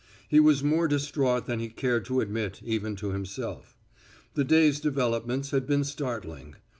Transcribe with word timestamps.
He 0.27 0.39
was 0.39 0.63
more 0.63 0.87
distraught 0.87 1.45
than 1.45 1.59
he 1.59 1.69
cared 1.69 2.05
to 2.05 2.21
admit 2.21 2.59
even 2.63 2.95
to 2.95 3.11
himself. 3.11 3.75
The 4.33 4.43
day's 4.43 4.79
developments 4.79 5.51
had 5.51 5.67
been 5.67 5.83
startling. 5.83 6.55